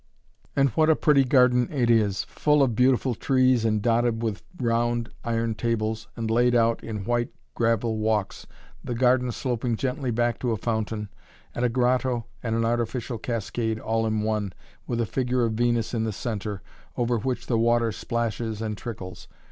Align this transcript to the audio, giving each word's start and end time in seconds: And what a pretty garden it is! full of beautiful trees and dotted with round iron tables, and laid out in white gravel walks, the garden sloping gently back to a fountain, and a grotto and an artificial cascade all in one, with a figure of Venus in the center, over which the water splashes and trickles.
And 0.55 0.69
what 0.69 0.89
a 0.89 0.95
pretty 0.95 1.23
garden 1.23 1.71
it 1.71 1.87
is! 1.91 2.23
full 2.23 2.63
of 2.63 2.75
beautiful 2.75 3.13
trees 3.13 3.63
and 3.63 3.83
dotted 3.83 4.23
with 4.23 4.41
round 4.59 5.11
iron 5.23 5.53
tables, 5.53 6.07
and 6.15 6.31
laid 6.31 6.55
out 6.55 6.83
in 6.83 7.05
white 7.05 7.29
gravel 7.53 7.99
walks, 7.99 8.47
the 8.83 8.95
garden 8.95 9.31
sloping 9.31 9.75
gently 9.75 10.09
back 10.09 10.39
to 10.39 10.53
a 10.53 10.57
fountain, 10.57 11.09
and 11.53 11.63
a 11.63 11.69
grotto 11.69 12.25
and 12.41 12.55
an 12.55 12.65
artificial 12.65 13.19
cascade 13.19 13.77
all 13.79 14.07
in 14.07 14.21
one, 14.21 14.53
with 14.87 14.99
a 14.99 15.05
figure 15.05 15.43
of 15.45 15.53
Venus 15.53 15.93
in 15.93 16.03
the 16.03 16.11
center, 16.11 16.63
over 16.97 17.19
which 17.19 17.45
the 17.45 17.59
water 17.59 17.91
splashes 17.91 18.59
and 18.59 18.79
trickles. 18.79 19.27